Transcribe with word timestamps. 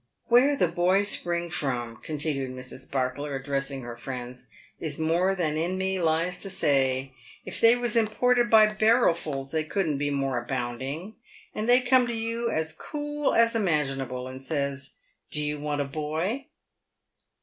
""Where 0.29 0.55
the 0.55 0.67
boys 0.67 1.09
spring 1.09 1.51
from," 1.51 1.97
continued 1.97 2.49
Mrs. 2.55 2.79
Sparkler, 2.87 3.35
address 3.35 3.69
ing 3.69 3.83
her 3.83 3.95
friends," 3.95 4.47
is 4.79 4.97
more 4.97 5.35
than 5.35 5.57
in 5.57 5.77
me 5.77 6.01
lies 6.01 6.39
to 6.39 6.49
say. 6.49 7.13
If 7.45 7.61
they 7.61 7.75
was 7.75 7.95
im 7.95 8.07
ported 8.07 8.49
by 8.49 8.65
barrelfuls 8.65 9.51
they 9.51 9.63
couldn't 9.63 9.99
be 9.99 10.09
more 10.09 10.39
abounding. 10.41 11.17
And 11.53 11.69
they 11.69 11.81
come 11.81 12.07
to 12.07 12.15
you 12.15 12.49
as 12.49 12.73
cool 12.73 13.35
as 13.35 13.53
imaginable, 13.53 14.27
and 14.27 14.41
says,' 14.41 14.95
Do 15.33 15.39
you 15.45 15.59
want 15.59 15.81
a 15.81 15.85
boy 15.85 16.47